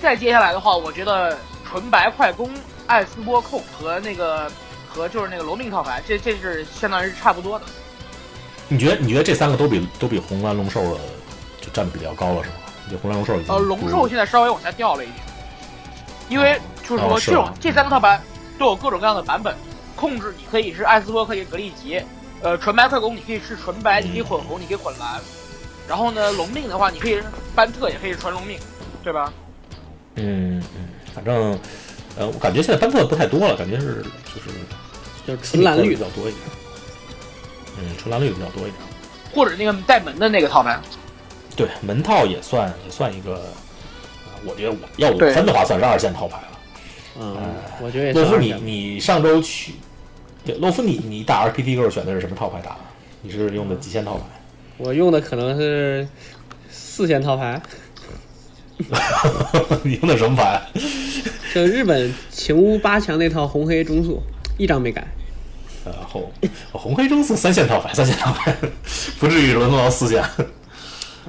[0.00, 2.50] 再接下来的话，我觉得纯白快攻
[2.86, 4.50] 艾斯波控和那个
[4.88, 7.64] 和就是那个罗命套牌，这这是相当于是差不多的。
[8.68, 11.00] 你觉得你觉得这三个都比都比红蓝龙兽的
[11.60, 12.56] 就占比比较高了是吗？
[12.96, 15.18] 红蓝龙兽呃，龙兽现在稍微往下掉了一点，
[16.28, 18.20] 因为就是说这种这三个套牌
[18.58, 19.54] 都有各种各样的版本，
[19.94, 22.00] 控制你可以是艾斯波，可以格利吉，
[22.42, 25.20] 呃，纯白快攻你可以是纯白，你可以混红，你可以混蓝，
[25.86, 27.24] 然后呢，龙命的话你可以是
[27.54, 28.58] 班特，也可以是纯龙命，
[29.02, 29.32] 对吧？
[30.16, 31.58] 嗯嗯，反正
[32.16, 34.02] 呃，我感觉现在班特不太多了，感觉是
[34.34, 34.50] 就是
[35.26, 36.42] 就是纯蓝绿比较多一点，
[37.78, 38.74] 嗯，纯蓝绿比较多一点，
[39.32, 40.78] 或者那个带门的那个套牌。
[41.58, 43.42] 对门套也算也算一个，
[44.46, 46.58] 我觉得我要我分的话，算是二线套牌了。
[47.20, 47.36] 嗯，
[47.82, 49.72] 我觉得洛夫，你你上周去，
[50.60, 52.76] 洛夫，你你打 RPT 时候选的是什么套牌打的？
[53.22, 54.22] 你是用的几线套牌？
[54.76, 56.06] 我用的可能是
[56.70, 57.60] 四线套牌。
[59.82, 60.62] 你用的什么牌？
[61.52, 64.22] 就日本晴屋八强那套红黑中速，
[64.56, 65.04] 一张没改。
[65.84, 66.30] 呃，红
[66.70, 68.54] 红黑中速三线套牌，三线套牌，
[69.18, 70.22] 不至于沦落到四线。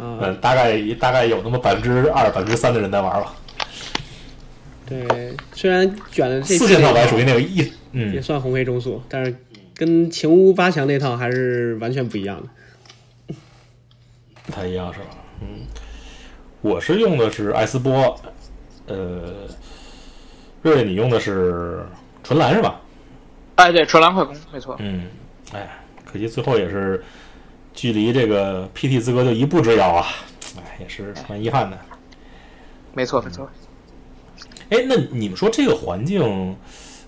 [0.01, 3.35] 嗯，大概大概有那么百分之二、百分之三的人在玩吧。
[4.85, 9.35] 对，虽然卷的这四件套牌属于那个一，嗯，也算红黑中速，但是
[9.75, 13.35] 跟晴屋八强那套还是完全不一样的。
[14.45, 15.07] 不太一样是吧？
[15.41, 15.67] 嗯，
[16.61, 18.19] 我是用的是艾斯波，
[18.87, 19.47] 呃，
[20.61, 21.85] 瑞瑞你用的是
[22.23, 22.79] 纯蓝是吧？
[23.55, 24.77] 哎，对，纯蓝快攻，没错。
[24.79, 25.07] 嗯，
[25.51, 25.69] 哎，
[26.05, 27.03] 可惜最后也是。
[27.73, 30.07] 距离这个 PT 资格就一步之遥啊！
[30.57, 31.77] 哎，也是蛮遗憾的。
[32.93, 33.49] 没错，没错。
[34.69, 36.55] 哎，那你们说这个环境，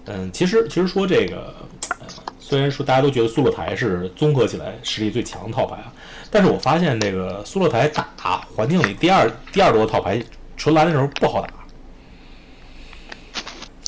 [0.06, 1.54] 嗯，其实其实说这个，
[2.00, 2.06] 呃，
[2.40, 5.92] 虽然说大家都觉得苏洛台是综合起来实力最强的套牌啊，
[6.30, 10.24] 但是我发现这个苏洛台打环境里第二第二多的套牌
[10.56, 11.50] 纯蓝的时候不好打，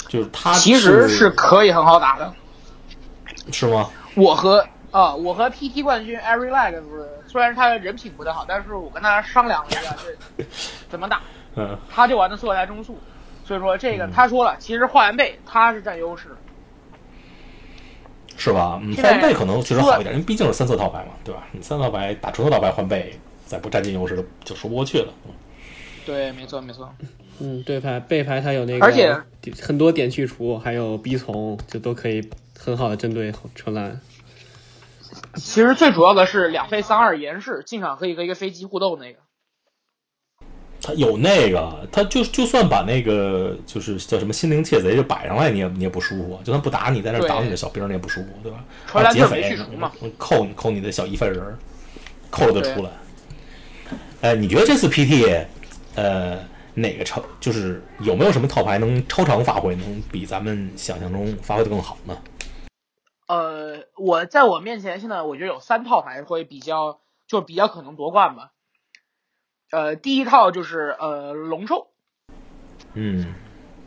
[0.08, 2.34] 就是他其实是可以很好打的。
[3.52, 3.90] 是吗？
[4.16, 6.82] 我和啊，我和 PT 冠军 Every Legs
[7.28, 9.96] 虽然他人品不太好，但是我跟他商量了一下，
[10.38, 10.46] 这
[10.88, 11.20] 怎么打，
[11.56, 12.98] 嗯，他就玩的苏洛台中速，
[13.44, 16.28] 所以说这个他说了，其实换完背他是占优势。
[18.38, 18.80] 是吧？
[18.84, 21.44] 嗯，换背可能确实好一点，因为毕竟是三色套牌嘛，对吧？
[21.52, 25.12] 你三色套牌打纯色套牌换背，再不占尽优势就说不过去了。
[25.26, 25.32] 嗯
[26.06, 26.94] 对，没错没错。
[27.40, 29.16] 嗯，对牌背牌他有那个，而且
[29.60, 32.30] 很多点去除，还有逼从，就都可以
[32.60, 34.00] 很好的针对纯蓝。
[35.36, 39.19] 其实最主要的是两费三二延世，进场可以和一个飞机互动那个。
[40.86, 46.38] 他有那个，他就就算把那个就是叫什么心灵窃贼就摆上来，你也你也不舒服。
[46.43, 48.63] 就算不打你，在那挡你的小兵，你也不舒服，对吧？
[48.86, 51.58] 纯蓝特没劫匪去除嘛嗯扣你扣你的小一份人儿，
[52.30, 52.89] 扣了就出来。
[54.22, 55.46] 哎，你觉得这次 PT，
[55.96, 56.38] 呃，
[56.74, 62.17] 哪个超就是有没有什么套牌能超常发挥，能比咱们想象中发挥的更好呢？
[63.28, 68.52] 呃，我在我面前现在我觉得有三套牌会比较，就是比较可能夺冠吧。
[69.72, 71.92] 呃，第一套就是呃龙兽，
[72.94, 73.34] 嗯，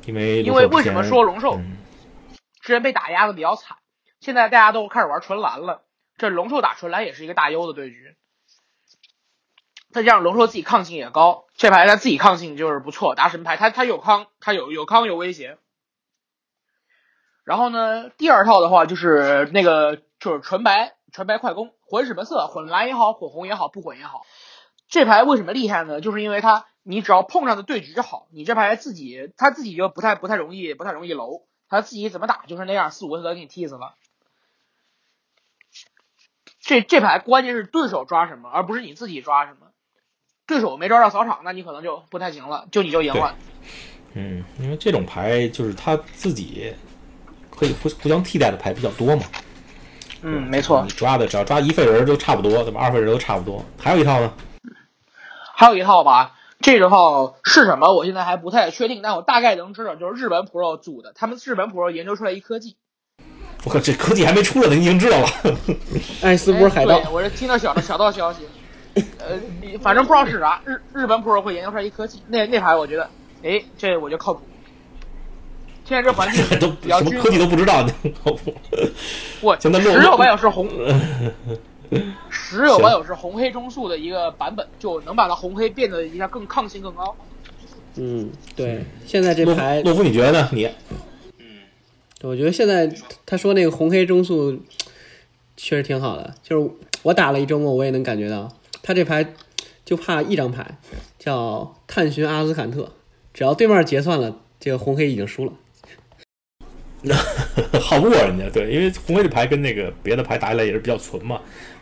[0.07, 1.77] 因为因为为什么说龙兽嗯
[2.61, 3.77] 之前被打压的比较惨，
[4.18, 5.85] 现在大家都开始玩纯蓝了，
[6.16, 8.16] 这龙兽打纯蓝也是一个大优的对局。
[9.92, 15.59] 再加上龙兽自己抗性也高，这牌他自己抗性就是不错，打什么牌他他有康，他有有康有威胁。
[17.46, 24.26] 然后呢，第二套的话就是那个就是纯白纯白快攻，混什么色，混蓝也好，混红也好，不混也好。
[24.88, 26.00] 这牌为什么厉害呢？
[26.00, 33.94] 就是因为它你只要碰上的对局好，你这牌自己他自己就不太不太容易不太容易楼，他自己怎么打就是那样，四五个色给你踢死了。
[36.59, 39.68] 这这牌关键是对手抓什么，而不是你自己抓什么。
[40.48, 43.37] 对手没抓到扫场，那你可能就不太行了，就你就赢了。
[44.14, 46.74] 嗯，因为这种牌就是他自己
[47.57, 49.23] 可以互互相替代的牌比较多嘛。
[50.23, 50.88] 嗯，没错你。
[50.90, 52.81] 抓的只要抓一费人就差不多，对吧？
[52.81, 53.64] 二费人都差不多。
[53.79, 54.33] 还有一套呢，
[55.55, 57.95] 还有一套吧，这个套是什么？
[57.95, 62.77] 我现在还不太确定，但我大概能知道，就是日本 Pro 组的，他们日本 Pro 研究出来一科技。
[63.64, 65.29] 我靠，这科技还没出来呢，你已经知道了。
[66.23, 68.40] 艾斯波海盗哎，我是听到小道小道消息，
[69.19, 73.11] 呃，你反正不知道是啥，日日本 Pro 会研究出来一科技，那那牌我觉得，
[73.42, 74.40] 哎，这我就靠谱。
[75.87, 77.87] 现在这环境 都比较均什么科技，都不知道，
[79.40, 80.68] 我现在落十有八九是红，
[82.29, 87.14] 十有八九是红黑中速的一个版本，就能把它红黑变得一下更抗性更高。
[87.94, 90.49] 嗯，对，现在这牌，洛夫，你觉得呢？
[90.53, 90.68] 你
[91.38, 91.61] 嗯
[92.22, 92.92] 我觉得现在
[93.25, 94.61] 他说那个红黑中速
[95.57, 96.70] 确实挺好的，就是
[97.03, 99.35] 我打了一周末，我也能感觉到他这牌
[99.85, 100.79] 就怕一张牌
[101.18, 102.90] 叫探寻阿兹坎特，
[103.33, 105.53] 只要对面结算了，这个红黑已经输了。
[107.80, 111.40] 耗不过人家，对，因为红黑的牌跟那个别的牌打起来也是比较纯嘛，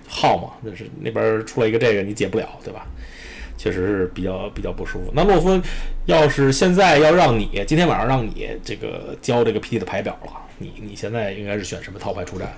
[0.09, 2.87] 耗嘛，那是那边出来一个这个你解不了，对吧？
[3.57, 5.13] 确实是比较比较不舒服。
[5.15, 5.59] 那洛夫
[6.07, 12.53] 要是现在要让你今天晚上让你这个交这个 PT 的牌表了，你你现在应该是选什么套牌出战？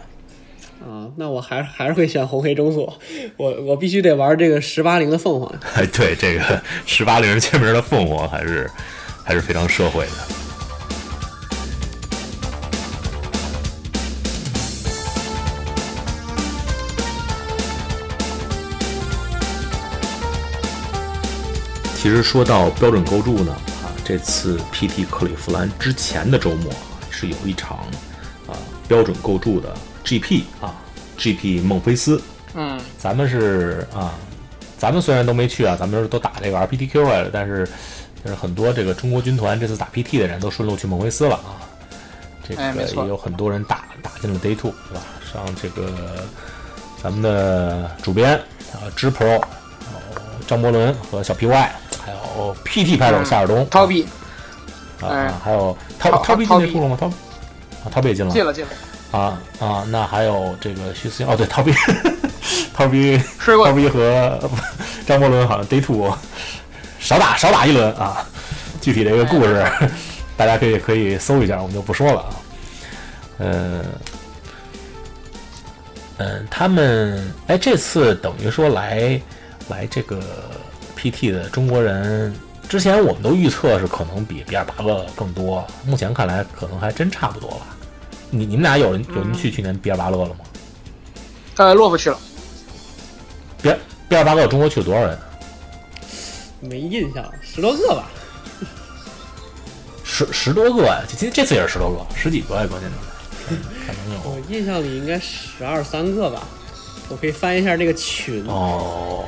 [0.84, 2.92] 啊，那我还还是会选红黑中速，
[3.36, 5.48] 我我必须得玩这个十八零的凤凰。
[5.74, 8.68] 哎， 对，这个十八零签名的凤凰还是
[9.22, 10.45] 还是非常社会的。
[22.06, 23.50] 其实说到标准构筑呢，
[23.82, 26.72] 啊，这次 PT 克利夫兰之前的周末
[27.10, 27.78] 是有一场
[28.46, 28.54] 啊
[28.86, 30.72] 标准构筑的 GP 啊
[31.18, 32.22] GP 孟菲斯，
[32.54, 34.14] 嗯，咱们是啊，
[34.78, 37.68] 咱们虽然都没去啊，咱们都打这个 RPTQ 来了，但是
[38.22, 41.58] 但是很多这个中国军团这次打 PT 的人都顺路去孟菲斯了啊。
[42.48, 45.02] 这个也有很多人打打进了 Day Two，对吧？
[45.32, 46.24] 上这个
[47.02, 48.38] 咱们的主编
[48.72, 49.42] 啊，支 Pro，
[50.46, 51.50] 张伯伦和小 PY，
[52.04, 54.06] 还有 PT 派手夏尔东，涛比
[55.00, 58.70] 啊还有涛涛涛比涛比进这出了吗？？Top 啊，涛比也进了进了进了，
[59.18, 61.72] 啊啊，那还有这个徐思哦，对， 涛比
[62.74, 64.38] 涛比睡过涛比和
[65.06, 66.12] 张伯伦好像 Day Two
[66.98, 68.26] 少打少打一轮啊。
[68.80, 69.66] 具体这个故事，
[70.36, 72.30] 大家可以可以搜一下，我们就不说了啊。
[73.38, 73.84] 嗯
[76.18, 79.20] 嗯，他们哎，这次等于说来
[79.68, 80.20] 来这个
[80.96, 82.34] PT 的中国人
[82.68, 87.76] 之前我们都预测是可能比比尔巴鄂更多，目前看来可能还真差不多吧。
[88.30, 90.40] 你你们俩有人有人去去年比尔巴鄂了吗？
[91.56, 92.18] 呃，洛夫去了，
[93.62, 95.18] 比尔比尔巴鄂中国去了多少人？
[96.60, 98.08] 没印象，十多个吧。
[100.04, 106.42] 十十多个呀，这这这次也是十多个，十几个呀，关键就是， 可能有我印象里应该十二三个吧。
[107.08, 108.44] 我可以翻一下这个群。
[108.48, 109.24] 哦。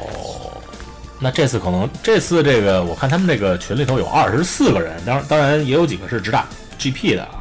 [1.20, 6.46] 那这次可能这次这个我看他们这个群里头有二十四个人，当然当然也有几个是直打
[6.78, 7.40] GP 的啊，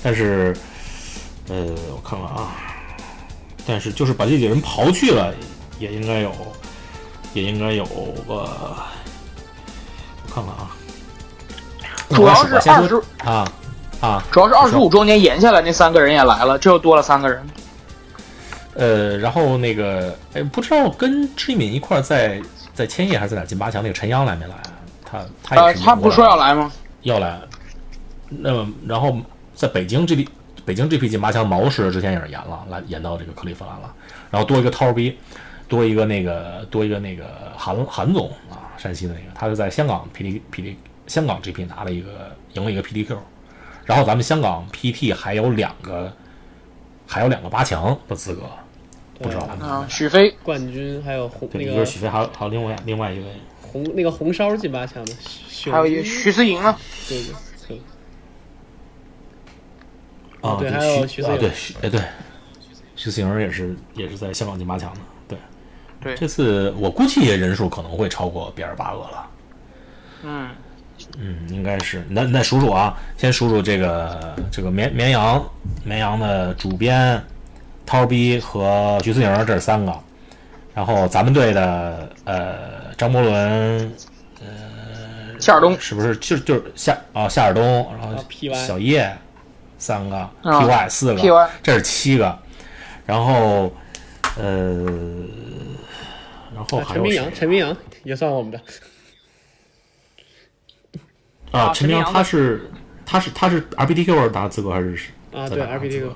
[0.00, 0.56] 但是
[1.48, 1.56] 呃
[1.90, 2.54] 我看看啊，
[3.66, 5.34] 但是就是把这几个人刨去了，
[5.80, 6.32] 也应该有
[7.34, 7.92] 也应该有个
[8.28, 8.76] 我
[10.32, 10.70] 看看啊，
[12.10, 13.44] 主要是二十说，啊
[14.00, 17.44] 啊，主要是二十五周年延下来那三个人也来了，这又多了三个人。
[18.74, 22.40] 呃，然后那个，哎，不知道跟志敏一块儿在
[22.72, 24.62] 在千叶还是在哪进八强那个陈阳来没来啊？
[25.04, 26.70] 他他也呃，他不是说要来吗？
[27.02, 27.40] 要来，
[28.28, 29.16] 那么然后
[29.54, 30.26] 在北京 GP
[30.64, 33.92] 北京 GP 进八强，毛石之前也是演了，来演到这个克利夫兰了，
[34.30, 35.18] 然后多一个涛逼，
[35.66, 37.24] 多一个那个多一个那个
[37.56, 43.16] 韩韩总啊，山西的那个，他是在香港 PD PD 香港 GP 拿了一个赢了一个 PDQ，
[43.84, 46.12] 然后咱们香港 PT 还有两个
[47.10, 48.42] 还有两个八强的资格，
[49.18, 49.44] 不知道。
[49.44, 53.24] 他们啊，许飞，冠军还有红，那个一个许飞，还有还有另外另外一位，
[53.60, 55.12] 红那个红烧进八强的，
[55.72, 56.78] 还有一个徐思莹啊。
[57.08, 57.34] 对对
[57.66, 57.80] 对，
[60.40, 61.38] 啊，对还有徐啊，徐思颖。
[61.38, 62.00] 对，徐哎对，
[62.94, 65.38] 徐思颖也是也是在香港进八强的，对，
[66.00, 66.14] 对。
[66.14, 69.30] 这次我估计人数可能会超过比尔巴鄂了，
[70.22, 70.50] 嗯，
[71.18, 75.44] 嗯，应该是，那那数数啊，先数数这个这个绵绵羊
[75.84, 77.22] 绵羊的主编
[77.84, 79.92] 涛逼和徐思颖，这是三个，
[80.74, 83.92] 然后咱们队的呃张伯伦
[84.40, 84.46] 呃
[85.38, 87.64] 夏尔东，是不是就就是夏啊夏尔东，
[87.98, 89.10] 然后啊，PY 小叶
[89.78, 92.38] 三个、啊 PY 四个 PY 这是七个，
[93.06, 93.72] 然后
[94.38, 94.86] 呃，
[96.54, 98.60] 然后陈明阳，陈明阳也算我们的。
[101.52, 101.72] 啊？
[101.72, 102.70] 陈明阳他是
[103.04, 104.94] 他是他是 RPTQ 打资格还是
[105.32, 106.14] 啊，对在哪拿资 RPT 格个，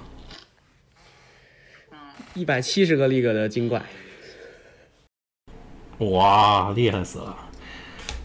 [2.34, 3.82] 一百七十个 league 的精怪，
[5.98, 7.36] 哇，厉害死了！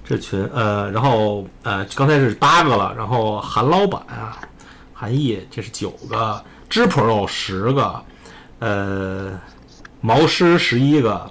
[0.03, 4.41] 这群呃，然后呃，刚才是八个了，然后韩老板啊，
[4.93, 8.03] 韩毅这是九个，知 Pro 十个，
[8.57, 9.39] 呃，
[10.01, 11.29] 毛师十一个，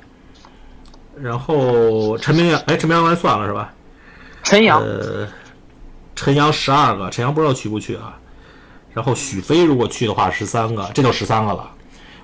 [1.20, 3.74] 然后陈明阳，哎，陈明阳来算了是吧？
[4.44, 5.26] 陈阳，呃，
[6.18, 8.18] 陈阳十二个，陈阳不知道去不去啊？
[8.92, 11.70] 然后许飞如果去的话十三个，这就十三个了。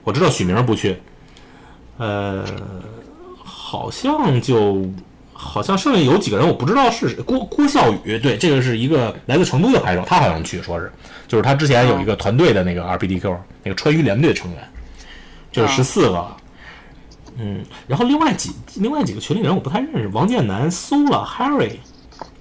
[0.03, 1.01] 我知道许明不去，
[1.99, 2.45] 呃，
[3.45, 4.85] 好像就
[5.33, 7.23] 好像剩下有几个人我不知道是谁。
[7.23, 10.93] 郭郭笑宇，对，这个是一个来自成都的牌手，他好像去，说是
[11.29, 14.69] 就是他之前有一个团队的那个 RPDQ 那个川渝联队成员，
[15.53, 16.37] 就是十四个。
[17.39, 21.75] 嗯，然后另外几另外几个群里人我不太认识，王建南、苏了、Harry、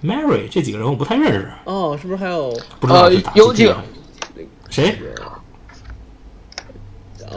[0.03, 3.77] Mary 这几个人我不太认识，哦，是不是还有不知道有几个
[4.69, 4.97] 谁？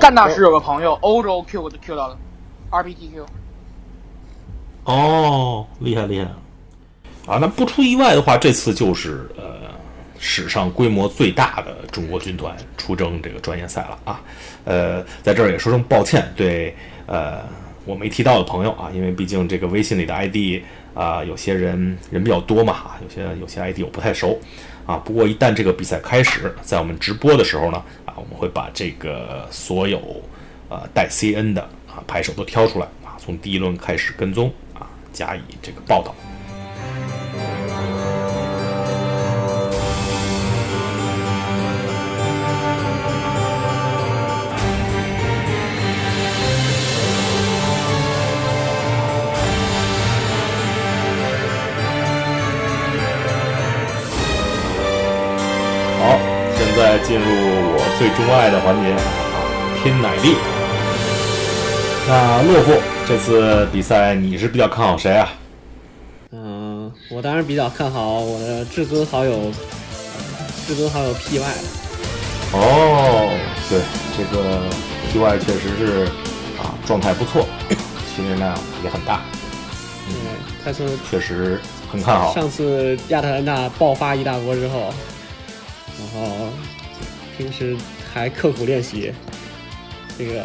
[0.01, 2.19] 干大师有个朋友欧洲 Q 的 Q 到了
[2.71, 3.25] ，RPTQ。
[4.85, 6.25] 哦，厉害厉害！
[7.27, 9.71] 啊，那不出意外的话，这次就是呃
[10.19, 14.21] 史上规模最大的中国军团出征这个专业赛了啊。
[14.65, 16.77] 呃，在这儿也说声抱歉，对
[17.07, 17.43] 呃
[17.87, 24.39] 我没提到的朋友啊，因为毕竟这个微信里的 ID 啊、有些人人比较多嘛啊，有些有些 ID 我不太熟
[24.85, 24.97] 啊。
[24.97, 30.01] 不过一旦这个比赛开始，在我们直播的时候呢啊，我们会把这个所有
[30.69, 36.15] 呃带 CN 的啊牌手都挑出来啊，从第一轮开始跟踪啊，加以这个报道。
[57.07, 58.99] 进入我最钟爱的环节啊，
[59.81, 60.35] 拼奶力。
[62.09, 62.73] 那洛夫
[63.07, 65.29] 这次比赛你是比较看好谁啊？
[66.33, 69.53] 嗯、我当然比较看好我的至尊好友，
[70.67, 71.47] 至尊好友 PY 了。
[72.53, 73.31] 哦，
[73.71, 73.81] 对，
[74.17, 74.63] 这个
[75.13, 76.07] PY 确实是
[76.61, 77.47] 啊，状态不错，
[78.17, 78.53] 训练量
[78.83, 79.21] 也很大，
[80.09, 80.15] 嗯，
[80.65, 82.35] 他从确实很看好。
[82.35, 84.93] 上次亚特兰大爆发一大波之后，
[85.99, 86.49] 然后
[87.37, 87.77] 平时
[88.13, 89.13] 还刻苦练习，
[90.19, 90.45] 这个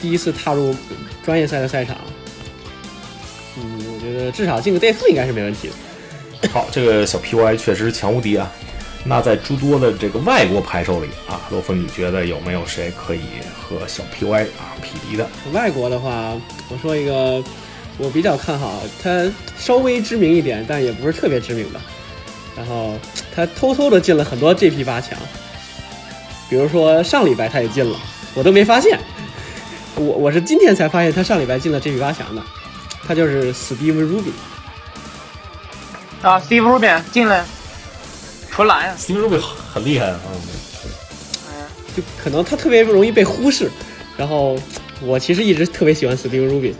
[0.00, 0.74] 第一次踏入
[1.24, 1.96] 专业赛的赛场，
[3.56, 6.48] 嗯，我觉得至少进个 two 应该是没问题的。
[6.52, 8.50] 好，这个小 PY 确实强无敌啊。
[9.04, 13.20] 那在诸多的这个外国牌手里啊，洛芬，你觉得有没有谁可以
[13.58, 15.28] 和小 PY 啊匹敌的？
[15.52, 16.34] 外国的话，
[16.68, 17.42] 我说一个
[17.96, 21.80] 我比较看好，他稍微知名一点，但也不是特别知名的。
[22.56, 22.98] 然后
[23.34, 25.16] 他偷偷的进了很多 GP 八强，
[26.48, 27.98] 比如说上礼拜他也进了，
[28.34, 28.98] 我都没发现。
[29.96, 32.42] 我我是今天才发现他上礼拜进了 GP 八强的，
[33.06, 34.32] 他就是 Steve Rubin。
[36.22, 37.44] 啊，Steve Rubin 进了，
[38.50, 38.94] 纯蓝呀。
[38.98, 43.70] Steve Rubin 很厉害啊，嗯，就可能他特别容易被忽视。
[44.16, 44.58] 然后
[45.00, 46.74] 我其实一直特别喜欢 Steve Rubin，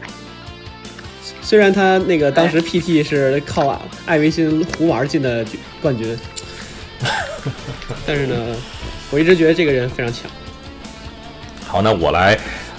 [1.41, 5.45] 虽然他那个当时 PT 是靠艾维辛胡玩进的
[5.81, 6.19] 冠军，
[8.07, 8.57] 但是呢，
[9.11, 10.31] 我一直觉得这个人非常强。
[11.67, 12.35] 好，那我来，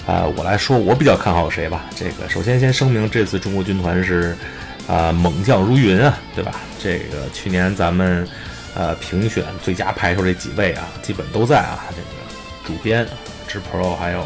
[0.06, 1.84] 啊、我来说，我比较看好谁吧。
[1.96, 4.36] 这个首先先声明，这次中国军团是，
[4.86, 6.54] 啊、猛将如云啊，对吧？
[6.78, 8.26] 这个去年咱们，
[8.74, 11.84] 呃，评选最佳拍手这几位啊，基本都在啊。
[11.90, 12.02] 这个
[12.66, 13.06] 主编
[13.46, 14.20] 直 Pro 还有，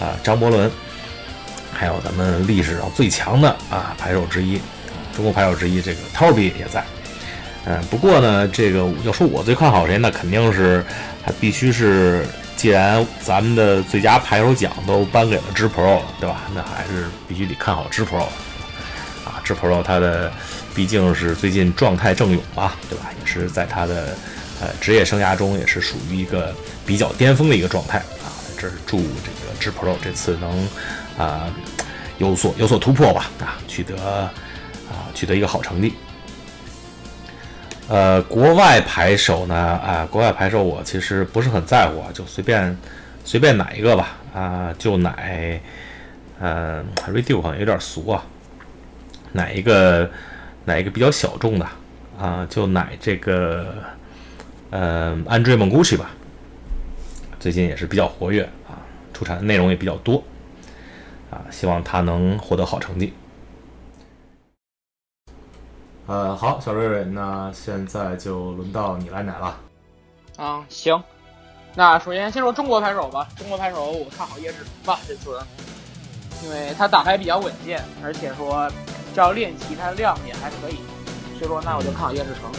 [0.00, 0.70] 啊、张伯伦，
[1.72, 4.60] 还有咱们历史上最强的啊拍手之一，
[5.14, 6.84] 中国拍手之一，这个 Toby 也在。
[7.66, 10.84] 嗯，不过呢，这个要说我最看好谁，那肯定是
[11.24, 16.42] 还必须是，既然咱们的最佳排手奖都颁给了支 Pro 了，对吧？
[16.54, 18.24] 那还是必须得看好支 Pro
[19.24, 20.30] 啊，支 Pro 他的
[20.74, 23.06] 毕竟是最近状态正勇吧，对吧？
[23.18, 24.14] 也是在他的
[24.60, 26.54] 呃职业生涯中也是属于一个
[26.84, 28.28] 比较巅峰的一个状态啊。
[28.58, 30.68] 这是祝这个支 Pro 这次能
[31.16, 31.46] 啊、
[32.18, 35.94] 有所有所突破吧，啊，取得啊取得一个好成绩。
[37.86, 39.54] 呃，国外牌手呢？
[39.54, 42.76] 啊、国外牌手我其实不是很在乎，啊，就随便
[43.24, 44.16] 随便哪一个吧。
[44.32, 45.60] 啊、就奶，
[46.40, 48.24] 呃 r e d u 好像有点俗啊。
[49.32, 50.10] 哪一个
[50.64, 51.66] 哪一个比较小众的
[52.18, 52.46] 啊？
[52.48, 53.74] 就奶这个，
[54.70, 56.10] 呃，Andre Mongucci 吧。
[57.38, 58.80] 最近也是比较活跃啊，
[59.12, 60.24] 出产的内容也比较多
[61.30, 63.12] 啊，希望他能获得好成绩。
[66.06, 69.56] 呃，好，小瑞瑞，那现在就轮到你来奶了。
[70.38, 71.02] 嗯，行。
[71.74, 75.40] 那首先先说中国牌手吧，中国牌手我看好叶志成吧，这次，
[76.44, 78.70] 因为他打牌比较稳健，而且说
[79.14, 80.76] 只要练习他的量也还可以，
[81.38, 82.50] 所以说那我就看好叶志成。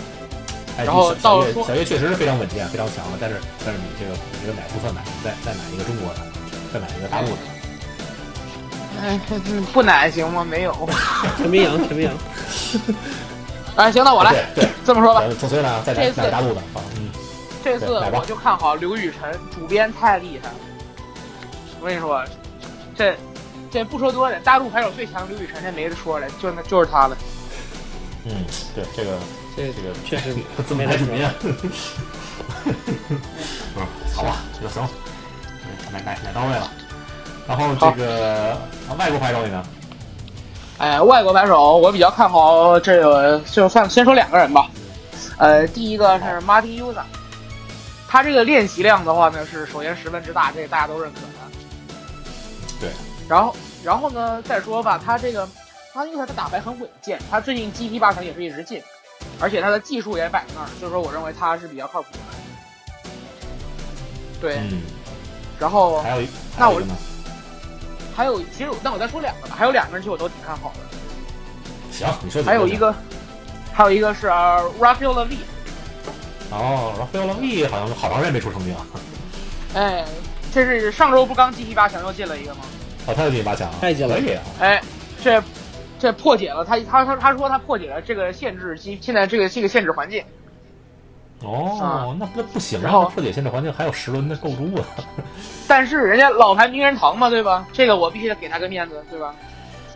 [0.77, 6.19] 哎然后小小叶到说小叶确实是非常稳健，非常强了，但是但是你这个你这个奶不算奶，再再买一个中国的，
[6.73, 7.37] 再买一个大陆的？
[9.01, 9.19] 哎，
[9.71, 10.43] 不奶行吗？
[10.43, 10.75] 没有。
[11.37, 12.13] 陈明阳，陈明阳，
[13.75, 16.81] 哎，行，那我来对对，这么说吧，这次大陆的啊？
[16.97, 17.09] 嗯，
[17.63, 20.55] 这次我就看好刘雨辰，主编太厉害了。
[21.81, 22.23] 我跟你说，
[22.95, 23.15] 这
[23.69, 27.17] 这不说多的，大陆牌手最强刘雨辰，这没得说了，就那就是他了。
[28.23, 28.31] 嗯，
[28.73, 29.17] 对这个
[29.55, 31.33] 这这个确实 不自没得说买主编啊。
[34.13, 34.87] 好吧，这个行，
[35.91, 36.71] 奶奶奶到位了。
[37.45, 38.53] 然后这个
[38.89, 39.63] 啊外国牌手里呢？
[40.77, 44.69] 哎，外国牌手我比较看好这个，就算先说两个人吧。
[45.37, 47.03] 呃，第一个是 Martin Uza，
[48.07, 51.27] 他这个练习量的话呢是首先十分之大，这个大家都认可的。
[52.79, 52.89] 对。
[53.27, 55.47] 然后，然后呢再说吧，他这个
[55.93, 58.81] Martin Uza 他打牌很稳健，他最近 GP 八强也是一直进，
[59.39, 62.19] 而且他的技术也摆在那儿，所以说我认为他是比较靠谱的。
[64.41, 64.81] 对，嗯，
[65.57, 66.81] 然后还有一那我
[68.15, 70.97] 还有其实那我再说两个吧，还有两个人其实我都挺看好的。
[71.91, 72.93] 行，你说还有一个，
[73.73, 75.39] 还有一个是、呃 Rafael l e v i
[76.51, 78.85] 哦，Rafael l e 好像好长时间没出成绩了。
[79.75, 80.05] 哎，
[80.53, 82.61] 这是上周不刚 GP 八强又进了一个吗？
[83.07, 84.43] 哦，他又进八强了，太进了可以啊。
[84.59, 84.81] 哎，
[85.21, 85.43] 这
[85.99, 90.23] 这破解了他他他他说他破解了这个限制机，现在这个这个限制环境。
[91.43, 92.83] 哦啊，那不不行啊！
[92.83, 94.85] 然后破解现在环境还有十轮的构筑啊。
[95.67, 97.65] 但是人家老牌名人堂嘛，对吧？
[97.73, 99.33] 这个我必须得给他个面子，对吧？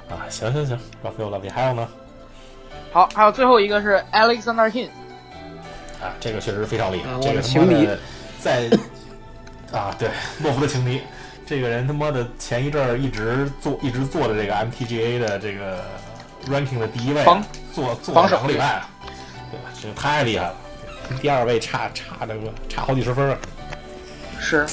[0.10, 1.88] 啊，行行行，Rafael l e 还有呢？
[2.92, 4.90] 好，还有最后一个是 Alexander Hin，
[6.02, 7.88] 啊，这个确实非常厉害，啊这个他妈的情敌
[8.40, 8.70] 在
[9.72, 10.10] 啊，对，
[10.42, 11.02] 洛夫的情敌，
[11.46, 15.86] 这个人他妈的前一阵儿一直做一直做的这个 MTGA 的这个
[16.48, 18.90] ranking 的第一位啊，防做做防守了两个礼拜啊，
[19.52, 19.70] 对吧？
[19.80, 20.69] 这个太厉害了，跟
[21.22, 23.38] 第二位差差的个差好几十分儿，
[24.40, 24.66] 是。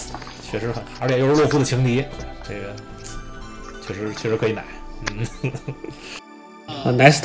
[0.48, 2.04] 确实很，而且又是洛夫的情敌，
[2.48, 2.76] 这个
[3.84, 4.64] 确实确实可以奶，
[5.10, 5.52] 嗯。
[6.68, 7.24] 啊，next。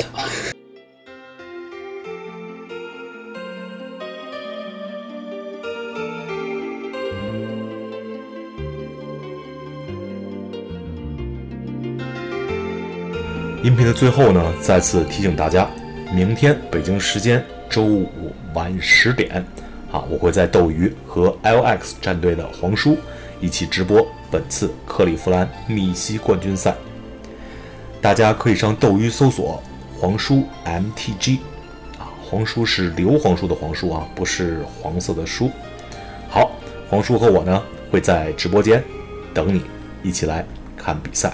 [13.62, 15.70] 音频的最后呢，再次提醒大家，
[16.12, 17.42] 明天北京时间
[17.72, 18.06] 周五
[18.52, 19.42] 晚十点，
[19.90, 22.98] 啊，我会在斗鱼和 LX 战队的黄叔
[23.40, 26.74] 一起直播本次克利夫兰密西冠军赛。
[28.02, 29.62] 大家可以上斗鱼搜索
[29.98, 31.38] “黄叔 MTG”，
[31.98, 35.50] 啊，黄叔是刘黄叔的黄叔啊，不是黄色的叔。
[36.28, 36.52] 好，
[36.90, 38.84] 黄叔和我呢会在直播间
[39.32, 39.62] 等你，
[40.02, 40.44] 一起来
[40.76, 41.32] 看比赛。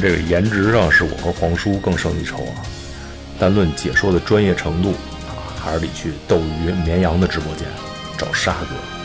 [0.00, 2.62] 这个颜值上是我和黄叔更胜一筹啊，
[3.38, 4.92] 但论解说的专业程度
[5.28, 7.66] 啊，还是得去斗鱼绵羊的直播间
[8.16, 8.99] 找沙哥。